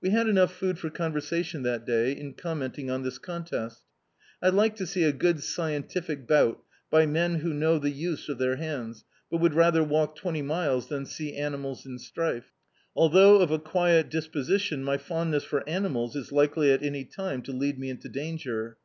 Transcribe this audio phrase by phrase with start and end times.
[0.00, 3.82] We had enough food for conversation that day, in conmenting on this contest.
[4.40, 8.38] I like to sec a good scientific bout by men who know the use of
[8.38, 12.54] their hands, but would rather walk twenty miles than see animals in strife.
[12.96, 17.42] Althou^ of a quiet dis position, my fondness for animals is likely at any time
[17.42, 18.78] to lead me into danger.